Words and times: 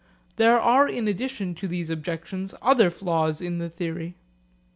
There 0.37 0.59
are 0.59 0.89
in 0.89 1.07
addition 1.07 1.53
to 1.53 1.67
these 1.67 1.91
objections 1.91 2.55
other 2.59 2.89
flaws 2.89 3.39
in 3.39 3.59
the 3.59 3.69
theory. 3.69 4.15